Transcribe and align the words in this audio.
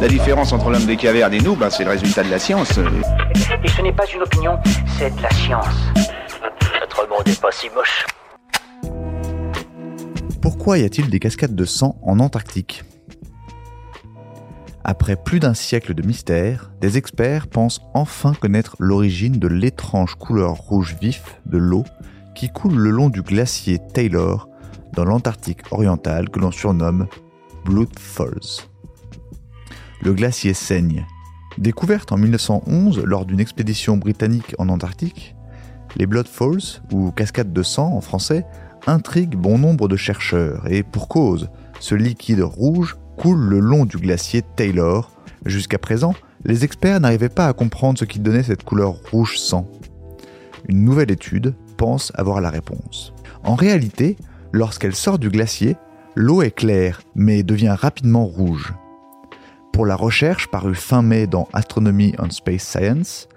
La 0.00 0.08
différence 0.08 0.54
entre 0.54 0.70
l'homme 0.70 0.86
des 0.86 0.96
cavernes 0.96 1.34
et 1.34 1.40
nous, 1.40 1.54
ben, 1.54 1.68
c'est 1.68 1.84
le 1.84 1.90
résultat 1.90 2.22
de 2.22 2.30
la 2.30 2.38
science. 2.38 2.78
Et 3.62 3.68
ce 3.68 3.82
n'est 3.82 3.92
pas 3.92 4.06
une 4.14 4.22
opinion, 4.22 4.58
c'est 4.98 5.14
de 5.14 5.22
la 5.22 5.30
science. 5.30 5.66
Notre 6.80 7.06
monde 7.06 7.26
n'est 7.26 7.34
pas 7.34 7.52
si 7.52 7.68
moche. 7.74 8.06
Pourquoi 10.40 10.78
y 10.78 10.84
a-t-il 10.84 11.10
des 11.10 11.18
cascades 11.18 11.54
de 11.54 11.64
sang 11.66 11.96
en 12.02 12.18
Antarctique 12.18 12.82
Après 14.84 15.16
plus 15.16 15.38
d'un 15.38 15.52
siècle 15.52 15.92
de 15.92 16.02
mystère, 16.02 16.72
des 16.80 16.96
experts 16.96 17.46
pensent 17.46 17.82
enfin 17.92 18.32
connaître 18.32 18.76
l'origine 18.78 19.38
de 19.38 19.48
l'étrange 19.48 20.14
couleur 20.14 20.52
rouge 20.52 20.96
vif 20.98 21.38
de 21.44 21.58
l'eau 21.58 21.84
qui 22.34 22.48
coule 22.48 22.74
le 22.74 22.88
long 22.88 23.10
du 23.10 23.20
glacier 23.20 23.78
Taylor 23.92 24.48
dans 24.94 25.04
l'Antarctique 25.04 25.70
orientale 25.72 26.30
que 26.30 26.40
l'on 26.40 26.52
surnomme 26.52 27.06
Blood 27.66 27.98
Falls. 27.98 28.69
Le 30.02 30.14
glacier 30.14 30.54
saigne. 30.54 31.06
Découverte 31.58 32.10
en 32.10 32.16
1911 32.16 33.02
lors 33.04 33.26
d'une 33.26 33.40
expédition 33.40 33.98
britannique 33.98 34.54
en 34.58 34.70
Antarctique, 34.70 35.34
les 35.96 36.06
Blood 36.06 36.26
Falls, 36.26 36.80
ou 36.92 37.10
cascades 37.10 37.52
de 37.52 37.62
sang 37.62 37.92
en 37.92 38.00
français, 38.00 38.46
intriguent 38.86 39.36
bon 39.36 39.58
nombre 39.58 39.88
de 39.88 39.96
chercheurs, 39.96 40.66
et 40.70 40.82
pour 40.82 41.08
cause, 41.08 41.50
ce 41.80 41.94
liquide 41.94 42.40
rouge 42.40 42.96
coule 43.18 43.40
le 43.40 43.58
long 43.58 43.84
du 43.84 43.98
glacier 43.98 44.42
Taylor. 44.56 45.10
Jusqu'à 45.44 45.78
présent, 45.78 46.14
les 46.44 46.64
experts 46.64 47.00
n'arrivaient 47.00 47.28
pas 47.28 47.48
à 47.48 47.52
comprendre 47.52 47.98
ce 47.98 48.06
qui 48.06 48.20
donnait 48.20 48.42
cette 48.42 48.64
couleur 48.64 48.94
rouge 49.10 49.36
sang. 49.38 49.66
Une 50.68 50.82
nouvelle 50.84 51.10
étude 51.10 51.54
pense 51.76 52.10
avoir 52.14 52.40
la 52.40 52.48
réponse. 52.48 53.12
En 53.42 53.54
réalité, 53.54 54.16
lorsqu'elle 54.52 54.94
sort 54.94 55.18
du 55.18 55.28
glacier, 55.28 55.76
l'eau 56.14 56.40
est 56.40 56.50
claire, 56.50 57.02
mais 57.14 57.42
devient 57.42 57.76
rapidement 57.78 58.24
rouge. 58.24 58.72
Pour 59.72 59.86
la 59.86 59.96
recherche 59.96 60.48
parue 60.48 60.74
fin 60.74 61.02
mai 61.02 61.26
dans 61.26 61.48
Astronomy 61.52 62.14
and 62.18 62.30
Space 62.30 62.64
Science, 62.64 63.28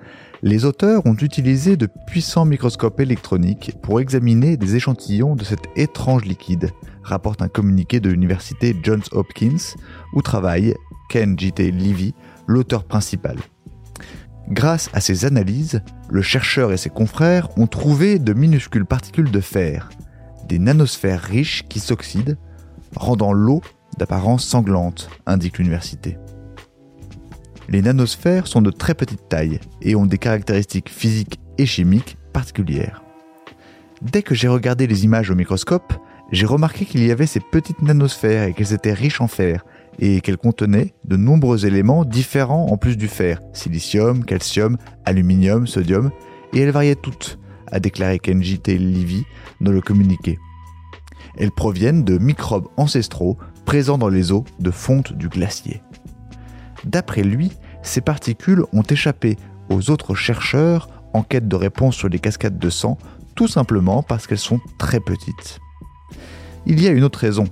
les 0.42 0.66
auteurs 0.66 1.06
ont 1.06 1.16
utilisé 1.16 1.78
de 1.78 1.88
puissants 2.08 2.44
microscopes 2.44 3.00
électroniques 3.00 3.72
pour 3.82 4.02
examiner 4.02 4.58
des 4.58 4.76
échantillons 4.76 5.36
de 5.36 5.46
cet 5.46 5.62
étrange 5.78 6.26
liquide, 6.26 6.72
rapporte 7.02 7.42
un 7.42 7.48
communiqué 7.48 8.02
de 8.02 8.10
l'université 8.10 8.76
Johns 8.84 9.04
Hopkins, 9.14 9.76
où 10.14 10.22
travaille 10.22 10.76
Ken 11.10 11.40
J.T. 11.40 11.72
Levy, 11.72 12.14
l'auteur 12.46 12.84
principal. 12.84 13.38
Grâce 14.50 14.90
à 14.92 15.00
ces 15.00 15.24
analyses, 15.24 15.82
le 16.10 16.22
chercheur 16.22 16.74
et 16.74 16.78
ses 16.78 16.90
confrères 16.90 17.58
ont 17.58 17.68
trouvé 17.68 18.20
de 18.20 18.34
minuscules 18.34 18.86
particules 18.86 19.32
de 19.32 19.40
fer, 19.40 19.90
des 20.50 20.60
nanosphères 20.60 21.22
riches 21.22 21.64
qui 21.70 21.80
s'oxydent, 21.80 22.38
rendant 22.96 23.32
l'eau 23.32 23.62
d'apparence 23.98 24.46
sanglante, 24.46 25.10
indique 25.26 25.58
l'université. 25.58 26.18
Les 27.70 27.82
nanosphères 27.82 28.48
sont 28.48 28.62
de 28.62 28.72
très 28.72 28.94
petite 28.94 29.30
taille 29.30 29.60
et 29.82 29.96
ont 29.96 30.06
des 30.06 30.18
caractéristiques 30.18 30.90
physiques 30.90 31.40
et 31.58 31.66
chimiques 31.66 32.18
particulières. 32.34 33.04
Dès 34.02 34.22
que 34.22 34.36
j'ai 34.36 34.50
regardé 34.50 34.86
les 34.86 35.06
images 35.06 35.30
au 35.32 35.36
microscope, 35.36 35.94
j'ai 36.32 36.46
remarqué 36.46 36.86
qu'il 36.86 37.06
y 37.06 37.12
avait 37.12 37.28
ces 37.28 37.40
petites 37.40 37.82
nanosphères 37.82 38.44
et 38.44 38.54
qu'elles 38.54 38.74
étaient 38.74 38.94
riches 38.94 39.22
en 39.22 39.28
fer 39.28 39.64
et 40.00 40.22
qu'elles 40.22 40.38
contenaient 40.38 40.94
de 41.06 41.16
nombreux 41.16 41.66
éléments 41.66 42.04
différents 42.04 42.68
en 42.68 42.78
plus 42.78 42.98
du 42.98 43.08
fer, 43.08 43.40
silicium, 43.54 44.26
calcium, 44.26 44.78
aluminium, 45.06 45.68
sodium, 45.68 46.12
et 46.54 46.62
elles 46.62 46.72
variaient 46.72 46.96
toutes, 46.96 47.40
a 47.72 47.80
déclaré 47.80 48.20
Kenji 48.20 48.60
T. 48.60 48.78
Levy 48.78 49.24
dans 49.62 49.72
le 49.72 49.82
communiqué. 49.82 50.40
Elles 51.38 51.52
proviennent 51.52 52.04
de 52.04 52.18
microbes 52.18 52.68
ancestraux 52.78 53.38
présents 53.74 53.98
dans 53.98 54.10
les 54.10 54.32
eaux 54.32 54.46
de 54.60 54.70
fonte 54.70 55.14
du 55.14 55.30
glacier. 55.30 55.82
D'après 56.86 57.24
lui, 57.24 57.52
ces 57.82 58.02
particules 58.02 58.64
ont 58.72 58.84
échappé 58.84 59.36
aux 59.68 59.90
autres 59.90 60.14
chercheurs 60.14 60.90
en 61.12 61.24
quête 61.24 61.48
de 61.48 61.56
réponses 61.56 61.96
sur 61.96 62.08
les 62.08 62.20
cascades 62.20 62.60
de 62.60 62.70
sang, 62.70 63.00
tout 63.34 63.48
simplement 63.48 64.04
parce 64.04 64.28
qu'elles 64.28 64.38
sont 64.38 64.60
très 64.78 65.00
petites. 65.00 65.58
Il 66.68 66.84
y 66.84 66.88
a 66.88 66.92
une 66.92 67.04
autre 67.04 67.18
raison. 67.18 67.46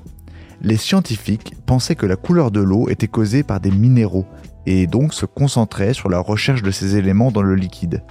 Les 0.62 0.78
scientifiques 0.78 1.56
pensaient 1.66 1.96
que 1.96 2.06
la 2.06 2.18
couleur 2.18 2.52
de 2.52 2.62
l'eau 2.62 2.88
était 2.88 3.08
causée 3.08 3.42
par 3.42 3.60
des 3.60 3.72
minéraux 3.72 4.28
et 4.68 4.86
donc 4.86 5.16
se 5.16 5.26
concentraient 5.26 5.96
sur 5.96 6.08
la 6.08 6.20
recherche 6.20 6.62
de 6.62 6.70
ces 6.70 6.98
éléments 6.98 7.32
dans 7.32 7.42
le 7.42 7.56
liquide. 7.56 8.04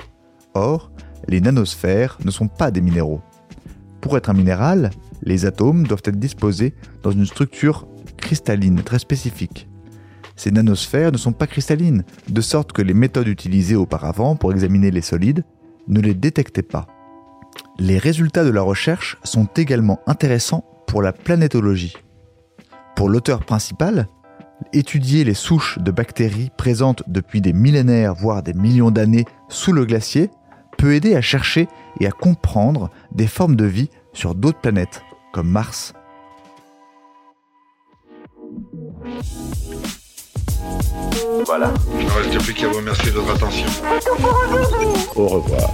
Or, 0.55 0.91
les 1.29 1.41
nanosphères 1.41 2.19
ne 2.25 2.33
sont 2.33 2.49
pas 2.49 2.73
des 2.73 2.81
minéraux. 2.81 3.21
Pour 4.01 4.17
être 4.17 4.31
un 4.31 4.35
minéral, 4.35 4.91
les 5.23 5.47
atomes 5.47 5.87
doivent 5.87 6.03
être 6.05 6.19
disposés 6.19 6.75
dans 7.03 7.11
une 7.11 7.27
structure 7.27 7.87
cristalline 8.17 8.83
très 8.83 8.99
spécifique. 8.99 9.69
Ces 10.37 10.51
nanosphères 10.51 11.13
ne 11.13 11.19
sont 11.19 11.33
pas 11.33 11.47
cristallines, 11.47 12.05
de 12.29 12.41
sorte 12.41 12.73
que 12.73 12.83
les 12.83 12.95
méthodes 12.95 13.29
utilisées 13.29 13.77
auparavant 13.77 14.37
pour 14.37 14.53
examiner 14.53 14.91
les 14.91 15.03
solides 15.03 15.45
ne 15.89 16.01
les 16.01 16.15
détectaient 16.15 16.63
pas. 16.63 16.87
Les 17.79 17.99
résultats 17.99 18.45
de 18.45 18.51
la 18.51 18.63
recherche 18.63 19.19
sont 19.25 19.49
également 19.57 20.01
intéressants 20.07 20.65
pour 20.87 21.03
la 21.03 21.13
planétologie. 21.13 21.95
Pour 22.97 23.09
l'auteur 23.09 23.45
principal, 23.45 24.09
étudier 24.73 25.25
les 25.25 25.35
souches 25.35 25.79
de 25.79 25.91
bactéries 25.91 26.51
présentes 26.57 27.03
depuis 27.07 27.41
des 27.41 27.53
millénaires, 27.53 28.15
voire 28.15 28.43
des 28.43 28.55
millions 28.55 28.91
d'années 28.91 29.25
sous 29.49 29.73
le 29.73 29.85
glacier, 29.85 30.31
peut 30.79 30.95
aider 30.95 31.15
à 31.17 31.21
chercher 31.21 31.69
et 32.01 32.07
à 32.07 32.11
comprendre 32.11 32.91
des 33.13 33.27
formes 33.27 33.57
de 33.57 33.67
vie 33.67 33.91
sur 34.13 34.35
d'autres 34.35 34.61
planètes, 34.61 35.03
comme 35.33 35.49
Mars 35.49 35.93
Voilà. 41.47 41.73
Il 41.99 42.07
ne 42.07 42.11
reste 42.11 42.45
plus 42.45 42.55
qu'à 42.55 42.69
vous 42.69 42.77
remercier 42.77 43.11
de 43.11 43.19
votre 43.19 43.35
attention. 43.35 43.67
Au 45.17 45.27
revoir. 45.27 45.71